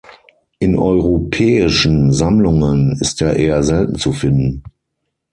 In 0.59 0.79
europäischen 0.79 2.11
Sammlungen 2.11 2.97
ist 2.99 3.21
er 3.21 3.35
eher 3.35 3.61
selten 3.61 3.99
zu 3.99 4.13
finden. 4.13 4.63